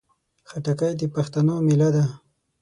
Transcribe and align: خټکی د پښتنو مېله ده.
خټکی 0.49 0.91
د 0.99 1.01
پښتنو 1.15 1.55
مېله 1.67 1.89
ده. 1.95 2.05